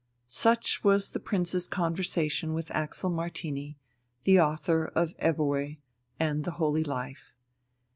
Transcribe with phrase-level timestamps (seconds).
[0.25, 3.77] Such was the Prince's conversation with Axel Martini,
[4.23, 5.77] the author of "Evoë!"
[6.19, 7.35] and "The Holy Life."